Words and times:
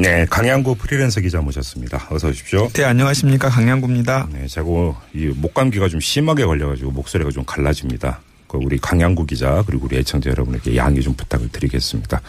네, 0.00 0.24
강양구 0.30 0.76
프리랜서 0.76 1.20
기자 1.20 1.42
모셨습니다. 1.42 2.06
어서 2.08 2.28
오십시오. 2.28 2.70
네, 2.72 2.84
안녕하십니까. 2.84 3.50
강양구입니다. 3.50 4.28
네, 4.32 4.46
제가 4.46 4.66
이 5.12 5.26
목감기가 5.36 5.88
좀 5.88 6.00
심하게 6.00 6.46
걸려가지고 6.46 6.90
목소리가 6.90 7.30
좀 7.30 7.44
갈라집니다. 7.44 8.20
그 8.48 8.56
우리 8.62 8.78
강양구 8.78 9.26
기자 9.26 9.62
그리고 9.66 9.84
우리 9.84 9.98
애청자 9.98 10.30
여러분에게 10.30 10.74
양해 10.74 11.02
좀 11.02 11.12
부탁을 11.12 11.50
드리겠습니다. 11.50 12.22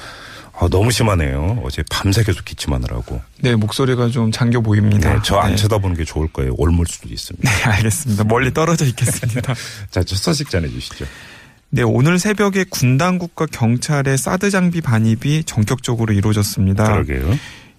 아, 0.54 0.68
너무 0.70 0.92
심하네요. 0.92 1.62
어제 1.64 1.82
밤새 1.90 2.24
계속 2.24 2.44
기침하느라고. 2.44 3.22
네, 3.40 3.56
목소리가 3.56 4.10
좀 4.10 4.34
잠겨 4.34 4.60
보입니다. 4.60 5.14
네, 5.14 5.20
저안 5.24 5.52
네. 5.52 5.56
쳐다보는 5.56 5.96
게 5.96 6.04
좋을 6.04 6.28
거예요. 6.28 6.54
옮을 6.58 6.86
수도 6.90 7.08
있습니다. 7.08 7.50
네, 7.50 7.64
알겠습니다. 7.64 8.26
멀리 8.26 8.54
떨어져 8.54 8.84
있겠습니다. 8.84 9.56
자, 9.90 10.04
첫 10.04 10.18
소식 10.18 10.50
전해주시죠. 10.50 11.06
네, 11.70 11.84
오늘 11.84 12.20
새벽에 12.20 12.66
군 12.70 12.98
당국과 12.98 13.46
경찰의 13.46 14.18
사드 14.18 14.50
장비 14.50 14.82
반입이 14.82 15.46
전격적으로 15.46 16.14
이루어졌습니다. 16.14 16.84
그러게요. 16.84 17.34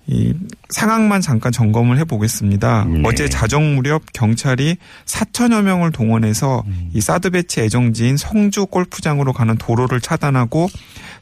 이 0.07 0.35
상황만 0.71 1.21
잠깐 1.21 1.53
점검을 1.53 1.99
해보겠습니다. 1.99 2.87
네. 2.89 3.03
어제 3.05 3.29
자정 3.29 3.77
무렵 3.77 4.03
경찰이 4.13 4.77
4천여 5.07 5.63
명을 5.63 5.93
동원해서 5.93 6.65
음. 6.67 6.91
이 6.93 7.01
사드 7.01 7.31
배치 7.31 7.61
애정지인 7.61 8.17
성주 8.17 8.67
골프장으로 8.67 9.33
가는 9.33 9.57
도로를 9.57 10.01
차단하고 10.01 10.69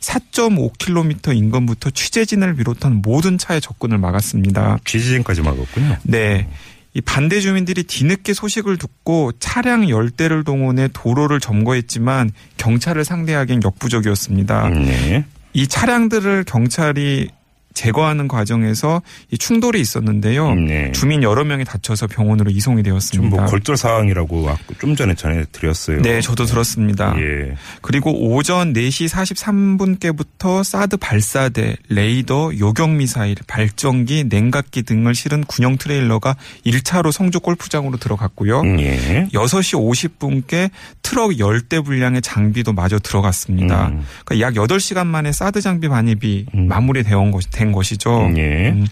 4.5km 0.01 1.37
인근부터 1.37 1.91
취재진을 1.91 2.55
비롯한 2.57 3.03
모든 3.03 3.37
차의 3.37 3.61
접근을 3.61 3.99
막았습니다. 3.99 4.79
취지진까지 4.85 5.43
막았군요. 5.43 5.99
네. 6.05 6.49
이 6.93 7.01
반대 7.01 7.41
주민들이 7.41 7.85
뒤늦게 7.85 8.35
소식을 8.35 8.77
듣고 8.79 9.33
차량 9.39 9.89
열대를 9.89 10.43
동원해 10.43 10.89
도로를 10.93 11.39
점거했지만 11.39 12.33
경찰을 12.57 13.05
상대하기엔 13.05 13.63
역부족이었습니다. 13.63 14.67
음, 14.69 14.87
네. 14.87 15.25
이 15.53 15.69
차량들을 15.69 16.45
경찰이 16.45 17.29
제거하는 17.75 18.29
과정에서 18.29 19.03
이 19.31 19.39
충돌이 19.39 19.81
있었는데요. 19.81 20.49
음, 20.49 20.67
네. 20.67 20.93
주민 20.93 21.23
여러 21.23 21.45
명이 21.45 21.65
다쳐서 21.65 22.07
병원으로 22.09 22.51
이송이 22.51 22.83
좀 22.83 22.83
되었습니다. 22.83 23.37
뭐 23.37 23.47
골절 23.47 23.77
상황이라고 23.77 24.49
좀 24.79 24.97
전에 24.97 25.15
전해드렸어요. 25.15 26.03
네, 26.03 26.21
저도 26.21 26.45
들었습니다. 26.45 27.15
예. 27.19 27.55
그리고 27.81 28.13
오전 28.13 28.73
4시 28.73 29.09
43분께부터 29.09 30.65
사드 30.65 30.97
발사대, 30.97 31.77
레이더, 31.89 32.53
요격 32.59 32.91
미사일, 32.91 33.37
발전기, 33.47 34.25
냉각기 34.29 34.83
등을 34.83 35.15
실은 35.15 35.45
군용 35.45 35.77
트레일러가 35.77 36.37
1차로 36.67 37.13
성주 37.13 37.41
골프장으로 37.41 37.99
들어갔고요. 37.99 38.61
음, 38.61 38.81
예. 38.81 39.29
6시 39.33 40.11
50분께 40.21 40.71
트럭 41.03 41.33
10대 41.33 41.85
분량의 41.85 42.23
장비도 42.23 42.73
마저 42.73 42.99
들어갔습니다. 42.99 43.89
음. 43.89 44.05
그러니까 44.25 44.47
약 44.47 44.55
8시간 44.55 45.07
만에 45.07 45.33
사드 45.33 45.61
장비 45.61 45.89
반입이 45.89 46.47
음. 46.55 46.69
마무리된 46.69 47.31
것이, 47.31 47.51
된 47.61 47.73
것이죠. 47.73 48.27
음, 48.27 48.39
예. 48.39 48.71
음. 48.71 48.87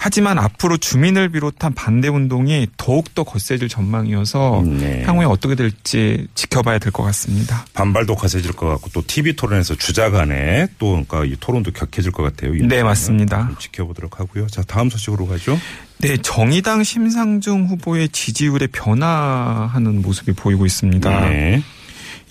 하지만 0.00 0.36
앞으로 0.38 0.76
주민을 0.78 1.28
비롯한 1.28 1.74
반대 1.74 2.08
운동이 2.08 2.66
더욱더 2.76 3.22
거세질 3.22 3.68
전망이어서 3.68 4.60
음, 4.60 4.78
네. 4.78 5.04
향후에 5.04 5.24
어떻게 5.26 5.54
될지 5.54 6.26
지켜봐야 6.34 6.78
될 6.80 6.90
것 6.92 7.04
같습니다. 7.04 7.64
반발도 7.72 8.16
거세질 8.16 8.52
것 8.52 8.66
같고 8.68 8.90
또 8.92 9.02
TV 9.06 9.34
토론에서 9.36 9.76
주자 9.76 10.10
간에 10.10 10.66
또 10.78 10.90
그러니까 10.90 11.24
이 11.24 11.36
토론도 11.38 11.70
격해질 11.70 12.10
것 12.10 12.22
같아요. 12.24 12.54
이 12.56 12.58
네, 12.66 12.82
맞습니다. 12.82 13.46
좀 13.46 13.56
지켜보도록 13.58 14.18
하고요. 14.18 14.48
자, 14.48 14.62
다음 14.62 14.90
소식으로 14.90 15.26
가죠. 15.28 15.56
네, 15.98 16.16
정의당 16.16 16.82
심상정 16.82 17.66
후보의 17.66 18.08
지지율에 18.08 18.66
변화하는 18.72 20.02
모습이 20.02 20.32
보이고 20.32 20.66
있습니다. 20.66 21.28
네. 21.28 21.62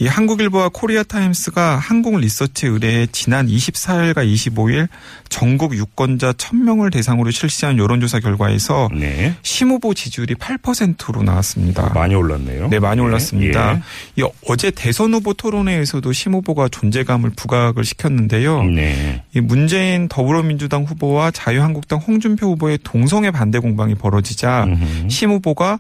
이 0.02 0.08
한국일보와 0.08 0.70
코리아타임스가 0.70 1.78
한국 1.78 2.18
리서치 2.18 2.66
의뢰에 2.66 3.06
지난 3.12 3.46
24일과 3.46 4.26
25일 4.26 4.88
전국 5.30 5.76
유권자 5.76 6.34
1000명을 6.34 6.92
대상으로 6.92 7.30
실시한 7.30 7.78
여론조사 7.78 8.20
결과에서 8.20 8.90
네. 8.96 9.36
심 9.44 9.70
후보 9.70 9.94
지지율이 9.94 10.34
8%로 10.34 11.22
나왔습니다. 11.22 11.92
많이 11.94 12.16
올랐네요. 12.16 12.70
네, 12.70 12.80
많이 12.80 13.00
올랐습니다. 13.00 13.76
예. 13.76 13.82
이 14.24 14.28
어제 14.48 14.72
대선 14.72 15.14
후보 15.14 15.36
토론회에서도 15.36 16.12
심 16.14 16.34
후보가 16.34 16.70
존재감을 16.70 17.34
부각을 17.36 17.86
시켰는데요. 17.86 18.64
네. 18.64 19.22
이 19.36 19.40
문재인 19.40 20.08
더불어민주당 20.08 20.84
후보와 20.84 21.30
자유한국당 21.30 22.00
홍준표 22.00 22.48
후보의 22.48 22.80
동성애 22.84 23.30
반대 23.30 23.60
공방이 23.60 23.94
벌어지자 23.94 24.64
음흠. 24.64 25.10
심 25.10 25.30
후보가 25.30 25.78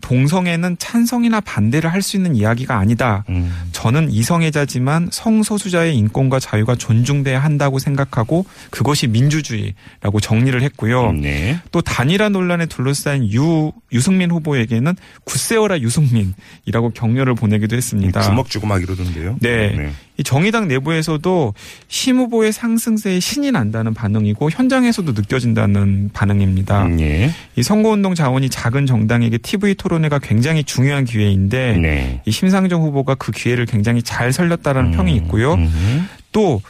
동성애는 0.00 0.78
찬성이나 0.78 1.40
반대를 1.40 1.92
할 1.92 2.02
수 2.02 2.16
있는 2.16 2.34
이야기가 2.36 2.78
아니다. 2.78 3.24
음. 3.28 3.52
저는 3.78 4.10
이성애자지만 4.10 5.10
성소수자의 5.12 5.96
인권과 5.96 6.40
자유가 6.40 6.74
존중돼야 6.74 7.38
한다고 7.38 7.78
생각하고 7.78 8.44
그것이 8.70 9.06
민주주의라고 9.06 10.18
정리를 10.20 10.60
했고요. 10.60 11.12
네. 11.12 11.60
또 11.70 11.80
단일화 11.80 12.30
논란에 12.30 12.66
둘러싸인 12.66 13.32
유 13.32 13.70
유승민 13.92 14.32
후보에게는 14.32 14.96
굳세어라 15.22 15.78
유승민이라고 15.78 16.90
격려를 16.92 17.36
보내기도 17.36 17.76
했습니다. 17.76 18.20
주먹 18.20 18.50
주고 18.50 18.66
막 18.66 18.82
이러던데요. 18.82 19.36
네. 19.40 19.92
이 20.18 20.24
정의당 20.24 20.66
내부에서도 20.66 21.54
심 21.86 22.18
후보의 22.18 22.52
상승세에 22.52 23.20
신이 23.20 23.52
난다는 23.52 23.94
반응이고 23.94 24.50
현장에서도 24.50 25.12
느껴진다는 25.12 26.10
반응입니다. 26.12 26.86
음, 26.86 27.00
예. 27.00 27.30
이 27.54 27.62
선거운동 27.62 28.16
자원이 28.16 28.50
작은 28.50 28.86
정당에게 28.86 29.38
TV 29.38 29.76
토론회가 29.76 30.18
굉장히 30.18 30.64
중요한 30.64 31.04
기회인데 31.04 31.76
네. 31.76 32.20
이 32.26 32.32
심상정 32.32 32.82
후보가 32.82 33.14
그 33.14 33.30
기회를 33.30 33.66
굉장히 33.68 34.02
잘 34.02 34.32
살렸다라는 34.32 34.90
평이 34.92 35.14
있고요. 35.16 35.54
음. 35.54 36.08
또 36.32 36.60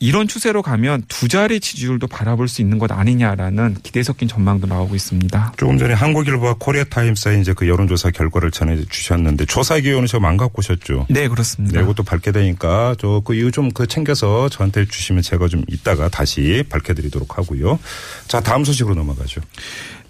이런 0.00 0.28
추세로 0.28 0.62
가면 0.62 1.02
두 1.08 1.26
자리 1.26 1.58
지지율도 1.58 2.06
바라볼 2.06 2.46
수 2.46 2.62
있는 2.62 2.78
것 2.78 2.92
아니냐라는 2.92 3.78
기대 3.82 4.00
섞인 4.04 4.28
전망도 4.28 4.68
나오고 4.68 4.94
있습니다. 4.94 5.54
조금 5.56 5.76
전에 5.76 5.92
한국일보와 5.92 6.54
코리아타임스에 6.60 7.40
이제 7.40 7.52
그 7.52 7.66
여론조사 7.66 8.12
결과를 8.12 8.52
전해 8.52 8.80
주셨는데 8.88 9.46
조사 9.46 9.80
기호는 9.80 10.06
지금 10.06 10.24
안 10.26 10.36
갖고 10.36 10.60
오셨죠? 10.60 11.06
네, 11.10 11.26
그렇습니다. 11.26 11.78
네, 11.80 11.82
이것도 11.84 12.04
밝게 12.04 12.30
되니까 12.30 12.94
저 13.00 13.22
그 13.24 13.34
이유 13.34 13.50
좀 13.50 13.70
그 13.74 13.88
챙겨서 13.88 14.48
저한테 14.48 14.86
주시면 14.86 15.22
제가 15.24 15.48
좀 15.48 15.64
이따가 15.66 16.08
다시 16.08 16.62
밝혀드리도록 16.68 17.36
하고요. 17.36 17.80
자, 18.28 18.40
다음 18.40 18.64
소식으로 18.64 18.94
넘어가죠. 18.94 19.40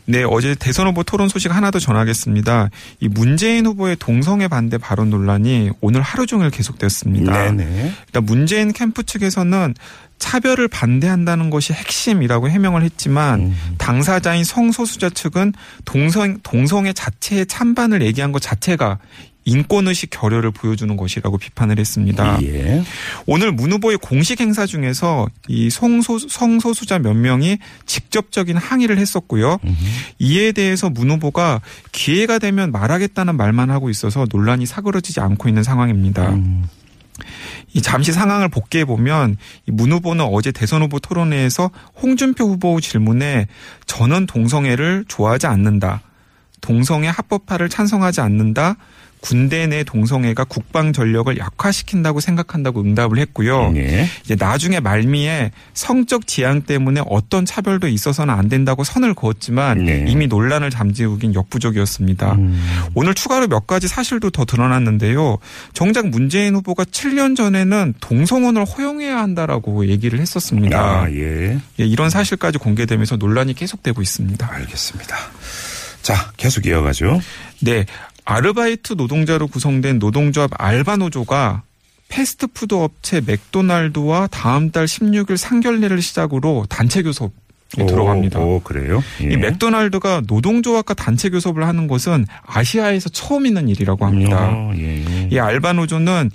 네, 0.08 0.24
어제 0.24 0.54
대선 0.54 0.86
후보 0.86 1.02
토론 1.02 1.28
소식 1.28 1.54
하나 1.54 1.70
더 1.70 1.78
전하겠습니다. 1.78 2.70
이 3.00 3.08
문재인 3.08 3.66
후보의 3.66 3.96
동성애 3.98 4.48
반대 4.48 4.78
발언 4.78 5.10
논란이 5.10 5.70
오늘 5.82 6.00
하루 6.00 6.26
종일 6.26 6.50
계속됐습니다. 6.50 7.30
네네. 7.30 7.92
일단 8.06 8.24
문재인 8.24 8.72
캠프 8.72 9.02
측에서는 9.02 9.74
차별을 10.18 10.66
반대한다는 10.68 11.50
것이 11.50 11.74
핵심이라고 11.74 12.48
해명을 12.48 12.82
했지만 12.84 13.40
음. 13.40 13.74
당사자인 13.76 14.44
성소수자 14.44 15.10
측은 15.10 15.52
동성 15.84 16.38
동성애 16.42 16.94
자체의 16.94 17.46
찬반을 17.46 18.00
얘기한 18.02 18.32
것 18.32 18.40
자체가 18.40 18.98
인권의식 19.48 20.10
결여를 20.10 20.50
보여주는 20.50 20.94
것이라고 20.94 21.38
비판을 21.38 21.78
했습니다. 21.78 22.38
예. 22.42 22.84
오늘 23.26 23.50
문 23.50 23.72
후보의 23.72 23.96
공식 23.96 24.40
행사 24.40 24.66
중에서 24.66 25.26
이 25.48 25.70
성소, 25.70 26.18
성소수자 26.18 26.98
몇 26.98 27.14
명이 27.14 27.58
직접적인 27.86 28.58
항의를 28.58 28.98
했었고요. 28.98 29.58
이에 30.18 30.52
대해서 30.52 30.90
문 30.90 31.10
후보가 31.10 31.62
기회가 31.92 32.38
되면 32.38 32.70
말하겠다는 32.72 33.36
말만 33.36 33.70
하고 33.70 33.88
있어서 33.88 34.26
논란이 34.30 34.66
사그러지지 34.66 35.20
않고 35.20 35.48
있는 35.48 35.62
상황입니다. 35.62 36.30
음. 36.30 36.66
이 37.72 37.80
잠시 37.82 38.12
상황을 38.12 38.48
복귀해 38.48 38.84
보면 38.84 39.36
문 39.66 39.92
후보는 39.92 40.26
어제 40.26 40.52
대선 40.52 40.82
후보 40.82 40.98
토론회에서 40.98 41.70
홍준표 42.02 42.44
후보 42.44 42.80
질문에 42.80 43.46
저는 43.86 44.26
동성애를 44.26 45.06
좋아하지 45.08 45.46
않는다. 45.46 46.02
동성애 46.60 47.08
합법화를 47.08 47.68
찬성하지 47.68 48.20
않는다. 48.20 48.76
군대 49.20 49.66
내 49.66 49.84
동성애가 49.84 50.44
국방 50.44 50.92
전력을 50.92 51.36
약화시킨다고 51.38 52.20
생각한다고 52.20 52.80
응답을 52.80 53.18
했고요. 53.18 53.72
예. 53.76 54.08
이제 54.24 54.36
나중에 54.38 54.80
말미에 54.80 55.50
성적 55.74 56.26
지향 56.26 56.62
때문에 56.62 57.02
어떤 57.06 57.44
차별도 57.44 57.88
있어서는 57.88 58.32
안 58.32 58.48
된다고 58.48 58.84
선을 58.84 59.14
그었지만 59.14 59.84
네. 59.84 60.04
이미 60.08 60.26
논란을 60.26 60.70
잠재우긴 60.70 61.34
역부족이었습니다. 61.34 62.32
음. 62.34 62.62
오늘 62.94 63.14
추가로 63.14 63.48
몇 63.48 63.66
가지 63.66 63.88
사실도 63.88 64.30
더 64.30 64.44
드러났는데요. 64.44 65.38
정작 65.72 66.08
문재인 66.08 66.54
후보가 66.54 66.84
7년 66.84 67.36
전에는 67.36 67.94
동성혼을 68.00 68.64
허용해야 68.64 69.18
한다라고 69.18 69.86
얘기를 69.88 70.20
했었습니다. 70.20 70.78
아, 70.78 71.10
예. 71.10 71.58
예, 71.80 71.84
이런 71.84 72.10
사실까지 72.10 72.58
공개되면서 72.58 73.16
논란이 73.16 73.54
계속되고 73.54 74.00
있습니다. 74.02 74.48
알겠습니다. 74.50 75.16
자, 76.02 76.32
계속 76.36 76.64
이어가죠. 76.66 77.20
네. 77.60 77.84
아르바이트 78.28 78.92
노동자로 78.92 79.46
구성된 79.46 79.98
노동조합 79.98 80.50
알바노조가 80.58 81.62
패스트푸드 82.10 82.74
업체 82.74 83.22
맥도날드와 83.24 84.26
다음 84.26 84.70
달 84.70 84.84
16일 84.84 85.38
상견례를 85.38 86.02
시작으로 86.02 86.66
단체 86.68 87.02
교섭에 87.02 87.30
들어갑니다. 87.74 88.38
오, 88.38 88.56
오, 88.56 88.60
그래요? 88.60 89.02
예. 89.22 89.32
이 89.32 89.36
맥도날드가 89.38 90.24
노동조합과 90.26 90.92
단체 90.92 91.30
교섭을 91.30 91.66
하는 91.66 91.88
것은 91.88 92.26
아시아에서 92.44 93.08
처음 93.08 93.46
있는 93.46 93.66
일이라고 93.70 94.04
합니다. 94.04 94.50
어, 94.52 94.72
예. 94.76 95.28
이 95.32 95.38
알바 95.38 95.72
노조는 95.72 96.30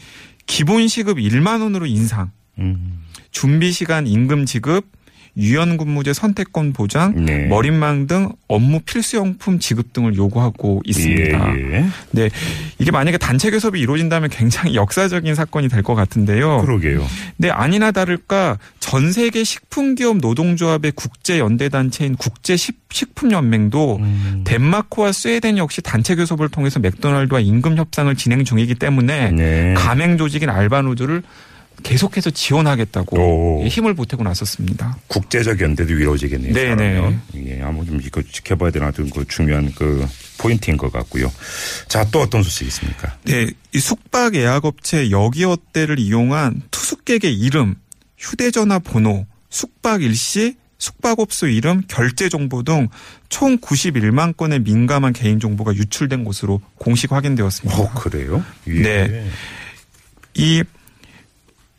기본 0.47 0.87
시급 0.87 1.19
1만 1.19 1.61
원으로 1.61 1.85
인상, 1.85 2.31
음. 2.57 3.03
준비 3.29 3.71
시간 3.71 4.07
임금 4.07 4.47
지급, 4.47 4.87
유연 5.35 5.77
근무제 5.77 6.13
선택권 6.13 6.73
보장, 6.73 7.25
네. 7.25 7.47
머릿망 7.47 8.05
등 8.05 8.29
업무 8.47 8.79
필수용품 8.81 9.57
지급 9.59 9.91
등을 9.91 10.15
요구하고 10.15 10.81
있습니다. 10.85 11.55
예, 11.57 11.73
예. 11.77 11.85
네, 12.11 12.29
이게 12.77 12.91
만약에 12.91 13.17
단체 13.17 13.49
교섭이 13.49 13.79
이루어진다면 13.79 14.29
굉장히 14.29 14.75
역사적인 14.75 15.33
사건이 15.33 15.69
될 15.69 15.81
것 15.83 15.95
같은데요. 15.95 16.61
그러게요. 16.61 17.05
네, 17.37 17.49
아니나 17.49 17.91
다를까 17.91 18.59
전 18.79 19.11
세계 19.11 19.43
식품기업 19.43 20.17
노동조합의 20.17 20.93
국제 20.95 21.39
연대 21.39 21.67
단체인 21.67 22.15
국제 22.15 22.55
식- 22.55 22.83
식품연맹도 22.91 23.97
음. 23.97 24.41
덴마크와 24.45 25.11
스웨덴 25.11 25.57
역시 25.57 25.81
단체 25.81 26.15
교섭을 26.15 26.49
통해서 26.49 26.79
맥도날드와 26.79 27.39
임금 27.39 27.77
협상을 27.77 28.13
진행 28.15 28.43
중이기 28.43 28.75
때문에 28.75 29.31
네. 29.31 29.73
가맹 29.75 30.17
조직인 30.17 30.49
알바노조를 30.49 31.23
계속해서 31.83 32.31
지원하겠다고 32.31 33.17
오. 33.17 33.63
예, 33.63 33.67
힘을 33.67 33.93
보태고 33.93 34.23
나섰습니다. 34.23 34.97
국제적 35.07 35.59
연대도 35.61 35.93
이루어지겠네요. 35.93 36.53
네, 36.53 36.75
그러면. 36.75 37.21
예, 37.35 37.61
아무 37.61 37.85
좀 37.85 37.99
이거 38.03 38.21
지켜봐야 38.21 38.71
되나 38.71 38.85
하여튼 38.85 39.09
그 39.09 39.25
중요한 39.27 39.71
그 39.75 40.07
포인트인 40.37 40.77
것 40.77 40.91
같고요. 40.91 41.31
자, 41.87 42.05
또 42.11 42.21
어떤 42.21 42.41
소식이 42.43 42.65
있습니까? 42.67 43.15
네, 43.23 43.47
이 43.73 43.79
숙박 43.79 44.35
예약업체 44.35 45.11
여기어때를 45.11 45.99
이용한 45.99 46.63
투숙객의 46.71 47.33
이름, 47.37 47.75
휴대전화 48.17 48.79
번호, 48.79 49.25
숙박 49.49 50.01
일시, 50.01 50.55
숙박업소 50.79 51.47
이름, 51.47 51.83
결제 51.87 52.27
정보 52.29 52.63
등 52.63 52.89
총 53.33 53.57
91만 53.57 54.37
건의 54.37 54.59
민감한 54.59 55.11
개인 55.11 55.39
정보가 55.39 55.73
유출된 55.73 56.23
것으로 56.23 56.61
공식 56.75 57.11
확인되었습니다. 57.11 57.81
어, 57.81 57.91
그래요? 57.95 58.45
예. 58.67 58.81
네. 58.83 59.27
이, 60.35 60.63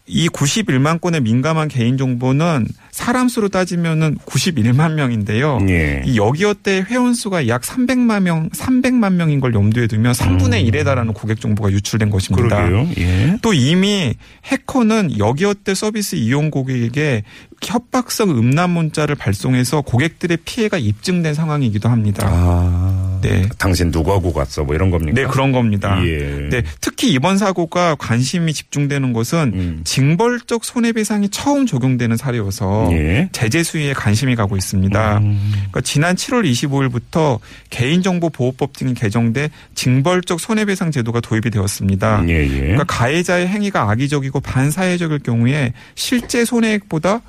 이 0.06 0.28
91만 0.28 1.00
건의 1.00 1.22
민감한 1.22 1.68
개인 1.68 1.96
정보는 1.96 2.66
사람 2.90 3.28
수로 3.28 3.48
따지면은 3.48 4.18
91만 4.26 4.92
명인데요. 4.92 5.60
예. 5.68 6.02
이 6.04 6.18
여기어때 6.18 6.84
회원 6.86 7.14
수가 7.14 7.48
약 7.48 7.62
300만 7.62 8.22
명, 8.22 8.50
300만 8.50 9.14
명인 9.14 9.40
걸 9.40 9.54
염두에 9.54 9.86
두면 9.86 10.12
3분의 10.12 10.70
1에 10.70 10.84
달하는 10.84 11.14
고객 11.14 11.40
정보가 11.40 11.72
유출된 11.72 12.10
것입니다. 12.10 12.66
음. 12.66 12.92
예. 12.98 13.38
또 13.40 13.54
이미 13.54 14.14
해커는 14.44 15.18
여기어때 15.18 15.74
서비스 15.74 16.16
이용 16.16 16.50
고객에게 16.50 17.24
협박성 17.62 18.30
음란 18.30 18.70
문자를 18.70 19.14
발송해서 19.14 19.80
고객들의 19.80 20.38
피해가 20.44 20.76
입증된 20.76 21.32
상황이기도 21.32 21.88
합니다. 21.88 22.28
아. 22.30 22.83
네. 23.28 23.48
당신 23.58 23.90
누구하고 23.90 24.32
갔어? 24.32 24.64
뭐 24.64 24.74
이런 24.74 24.90
겁니까? 24.90 25.20
네, 25.20 25.26
그런 25.26 25.52
겁니다. 25.52 25.98
예. 26.04 26.48
네, 26.50 26.62
특히 26.80 27.12
이번 27.12 27.38
사고가 27.38 27.94
관심이 27.96 28.52
집중되는 28.52 29.12
것은 29.12 29.52
음. 29.54 29.80
징벌적 29.84 30.64
손해배상이 30.64 31.28
처음 31.30 31.66
적용되는 31.66 32.16
사례여서 32.16 32.88
예. 32.92 33.28
제재 33.32 33.62
수위에 33.62 33.92
관심이 33.92 34.34
가고 34.36 34.56
있습니다. 34.56 35.18
음. 35.18 35.52
그러니까 35.54 35.80
지난 35.82 36.16
7월 36.16 36.44
25일부터 36.50 37.38
개인정보보호법 37.70 38.72
등이 38.76 38.94
개정돼 38.94 39.50
징벌적 39.74 40.40
손해배상 40.40 40.90
제도가 40.90 41.20
도입이 41.20 41.50
되었습니다. 41.50 42.24
예, 42.28 42.44
예. 42.44 42.58
그러니까 42.60 42.84
가해자의 42.84 43.48
행위가 43.48 43.90
악의적이고 43.90 44.40
반사회적일 44.40 45.18
경우에 45.20 45.72
실제 45.94 46.44
손해액보다 46.44 47.20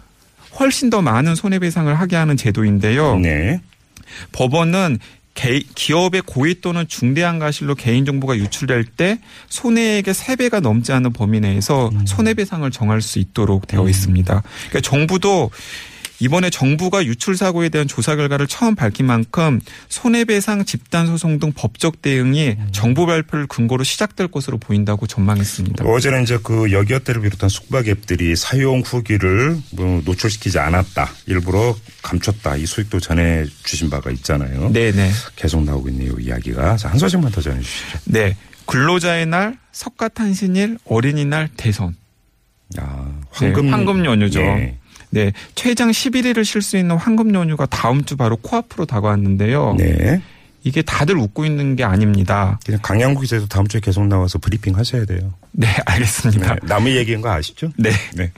훨씬 0.59 0.89
더 0.89 1.01
많은 1.01 1.35
손해배상을 1.35 1.93
하게 1.93 2.15
하는 2.15 2.37
제도인데요. 2.37 3.17
네. 3.19 3.59
법원은 4.31 4.99
개- 4.99 4.99
기업의 5.35 6.21
고의 6.25 6.61
또는 6.61 6.87
중대한 6.87 7.39
과실로 7.39 7.75
개인정보가 7.75 8.37
유출될 8.37 8.85
때 8.85 9.19
손해액의 9.49 10.13
3배가 10.13 10.61
넘지 10.61 10.93
않는 10.93 11.13
범위 11.13 11.41
내에서 11.41 11.89
음. 11.89 12.05
손해배상을 12.05 12.69
정할 12.71 13.01
수 13.01 13.19
있도록 13.19 13.67
되어 13.67 13.87
있습니다. 13.87 14.43
그러니까 14.69 14.81
정부도 14.81 15.51
이번에 16.19 16.49
정부가 16.49 17.05
유출 17.05 17.35
사고에 17.37 17.69
대한 17.69 17.87
조사 17.87 18.15
결과를 18.15 18.47
처음 18.47 18.75
밝힌 18.75 19.05
만큼 19.05 19.59
손해배상 19.89 20.65
집단 20.65 21.07
소송 21.07 21.39
등 21.39 21.51
법적 21.53 22.01
대응이 22.01 22.49
음. 22.57 22.67
정부 22.71 23.05
발표를 23.05 23.47
근거로 23.47 23.83
시작될 23.83 24.27
것으로 24.27 24.57
보인다고 24.57 25.07
전망했습니다. 25.07 25.85
어제는 25.85 26.23
이제 26.23 26.37
그 26.41 26.71
여기어때를 26.71 27.21
비롯한 27.21 27.49
숙박 27.49 27.87
앱들이 27.87 28.35
사용 28.35 28.81
후기를 28.81 29.57
뭐 29.71 30.01
노출시키지 30.05 30.59
않았다. 30.59 31.09
일부러 31.27 31.75
감췄다. 32.01 32.55
이 32.55 32.65
소식도 32.65 32.99
전해 32.99 33.45
주신 33.63 33.89
바가 33.89 34.11
있잖아요. 34.11 34.71
네네. 34.71 35.11
계속 35.35 35.63
나오고 35.63 35.89
있네요. 35.89 36.13
이야기가. 36.19 36.77
자, 36.77 36.89
한 36.89 36.97
소식만 36.97 37.31
더 37.31 37.41
전해 37.41 37.61
주시죠. 37.61 37.99
네. 38.05 38.37
근로자의 38.65 39.25
날, 39.27 39.57
석가탄신일, 39.71 40.79
어린이날, 40.85 41.49
대선. 41.55 41.95
아, 42.79 43.11
네, 43.39 43.47
황금 43.47 43.71
황금 43.71 44.05
연휴죠. 44.05 44.41
예. 44.41 44.77
네, 45.15 45.31
최장 45.55 45.91
11일을 45.91 46.43
쉴 46.43 46.61
수 46.61 46.75
있는 46.75 46.97
황금 46.97 47.33
연휴가 47.33 47.65
다음 47.65 48.03
주 48.03 48.17
바로 48.17 48.35
코앞으로 48.35 48.85
다가왔는데요. 48.85 49.75
네. 49.77 50.21
이게 50.65 50.81
다들 50.81 51.17
웃고 51.17 51.45
있는 51.45 51.77
게 51.77 51.85
아닙니다. 51.85 52.59
그냥 52.81 53.17
기자도 53.17 53.47
다음 53.47 53.65
주에 53.65 53.79
계속 53.79 54.05
나와서 54.07 54.39
브리핑 54.39 54.75
하셔야 54.75 55.05
돼요. 55.05 55.33
네, 55.57 55.67
알겠습니다. 55.85 56.55
네. 56.55 56.59
남의 56.63 56.97
얘기인 56.97 57.21
거 57.21 57.31
아시죠? 57.31 57.71
네. 57.77 57.89
네. 58.13 58.31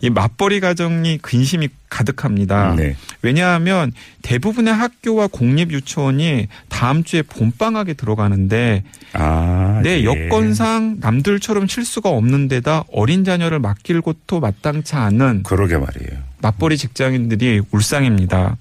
이 0.00 0.10
맞벌이 0.10 0.58
가정이 0.58 1.18
근심이 1.18 1.68
가득합니다. 1.88 2.74
네. 2.74 2.96
왜냐하면 3.22 3.92
대부분의 4.22 4.74
학교와 4.74 5.28
공립 5.28 5.70
유치원이 5.70 6.48
다음 6.68 7.04
주에 7.04 7.22
봄방학에 7.22 7.94
들어가는데 7.94 8.82
아, 9.12 9.80
네, 9.84 10.00
예. 10.00 10.04
여건상 10.04 10.96
남들처럼 10.98 11.68
쉴 11.68 11.84
수가 11.84 12.10
없는 12.10 12.48
데다 12.48 12.82
어린 12.92 13.24
자녀를 13.24 13.60
맡길 13.60 14.00
곳도 14.00 14.40
마땅치 14.40 14.96
않은 14.96 15.44
그러게 15.44 15.76
말이에요. 15.76 16.20
맞벌이 16.42 16.76
직장인들이 16.76 17.62
울상입니다. 17.70 18.56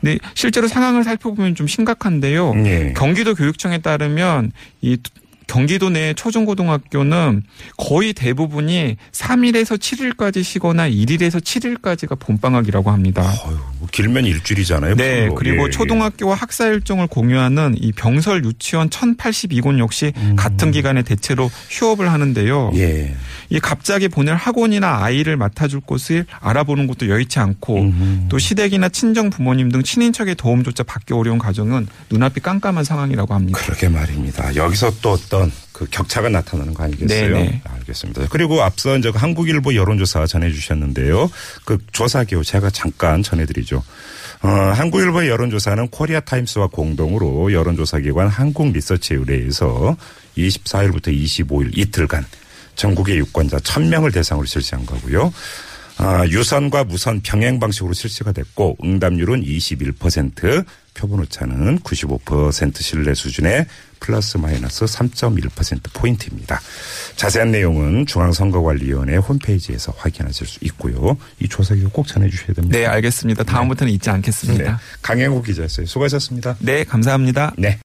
근데 0.00 0.18
실제로 0.34 0.68
상황을 0.68 1.04
살펴보면 1.04 1.54
좀 1.54 1.66
심각한데요. 1.66 2.54
예. 2.64 2.92
경기도 2.96 3.34
교육청에 3.34 3.78
따르면 3.78 4.52
이 4.80 4.98
경기도 5.46 5.90
내 5.90 6.14
초중고등학교는 6.14 7.42
거의 7.76 8.12
대부분이 8.12 8.96
3일에서 9.12 9.78
7일까지 9.78 10.42
쉬거나 10.42 10.88
1일에서 10.88 11.40
7일까지가 11.40 12.18
봄방학이라고 12.18 12.90
합니다. 12.90 13.22
어휴, 13.22 13.50
뭐 13.50 13.73
길면 13.90 14.24
일주일이잖아요. 14.26 14.96
네, 14.96 15.24
프로. 15.24 15.34
그리고 15.34 15.66
예, 15.66 15.70
초등학교와 15.70 16.34
학사 16.34 16.66
일정을 16.66 17.06
공유하는 17.06 17.76
이 17.78 17.92
병설 17.92 18.44
유치원 18.44 18.90
1082곳 18.90 19.78
역시 19.78 20.12
같은 20.36 20.70
기간에 20.70 21.02
대체로 21.02 21.50
휴업을 21.70 22.10
하는데요. 22.10 22.72
예. 22.74 22.84
예. 22.84 23.14
이 23.50 23.60
갑자기 23.60 24.08
보낼 24.08 24.34
학원이나 24.36 25.02
아이를 25.02 25.36
맡아줄 25.36 25.80
곳을 25.80 26.26
알아보는 26.40 26.86
것도 26.86 27.08
여의치 27.08 27.38
않고 27.38 27.80
음흠. 27.80 28.28
또 28.28 28.38
시댁이나 28.38 28.88
친정 28.88 29.30
부모님 29.30 29.70
등 29.70 29.82
친인척의 29.82 30.34
도움조차 30.36 30.82
받기 30.82 31.14
어려운 31.14 31.38
가정은 31.38 31.86
눈앞이 32.10 32.40
깜깜한 32.40 32.84
상황이라고 32.84 33.34
합니다. 33.34 33.58
그러게 33.62 33.88
말입니다. 33.88 34.54
여기서 34.56 34.92
또 35.02 35.12
어떤 35.12 35.52
그 35.74 35.86
격차가 35.90 36.28
나타나는 36.28 36.72
거 36.72 36.84
아니겠어요? 36.84 37.34
네네. 37.34 37.62
알겠습니다. 37.64 38.28
그리고 38.30 38.62
앞서 38.62 38.96
이제 38.96 39.10
그 39.10 39.18
한국일보 39.18 39.74
여론조사 39.74 40.24
전해주셨는데요. 40.24 41.28
그 41.64 41.78
조사 41.90 42.22
기호 42.22 42.44
제가 42.44 42.70
잠깐 42.70 43.24
전해드리죠. 43.24 43.82
어, 44.42 44.48
한국일보의 44.48 45.28
여론조사는 45.28 45.88
코리아 45.88 46.20
타임스와 46.20 46.68
공동으로 46.68 47.52
여론조사기관 47.52 48.28
한국 48.28 48.72
리서치에 48.72 49.16
의뢰해서 49.16 49.96
24일부터 50.38 51.08
25일 51.08 51.76
이틀간 51.76 52.24
전국의 52.76 53.16
유권자 53.18 53.58
1000명을 53.58 54.14
대상으로 54.14 54.46
실시한 54.46 54.86
거고요. 54.86 55.32
아, 55.96 56.26
유선과 56.26 56.84
무선 56.84 57.20
병행 57.20 57.60
방식으로 57.60 57.92
실시가 57.92 58.32
됐고 58.32 58.76
응답률은 58.82 59.42
21%, 59.42 60.64
표본 60.94 61.20
오차는 61.20 61.80
95% 61.80 62.80
신뢰 62.80 63.14
수준의 63.14 63.66
플러스 64.00 64.36
마이너스 64.36 64.84
3.1% 64.84 65.80
포인트입니다. 65.94 66.60
자세한 67.16 67.50
내용은 67.50 68.04
중앙선거관리위원회 68.06 69.16
홈페이지에서 69.16 69.94
확인하실 69.96 70.46
수 70.46 70.58
있고요. 70.62 71.16
이 71.40 71.48
조사 71.48 71.74
기록 71.74 71.92
꼭 71.92 72.06
전해 72.06 72.28
주셔야 72.28 72.52
됩니다. 72.52 72.78
네, 72.78 72.86
알겠습니다. 72.86 73.44
다음부터는 73.44 73.92
잊지 73.92 74.10
네. 74.10 74.10
않겠습니다. 74.10 74.80
강행호 75.00 75.42
기자였어요. 75.42 75.86
수고하셨습니다. 75.86 76.56
네, 76.60 76.84
감사합니다. 76.84 77.54
네. 77.56 77.72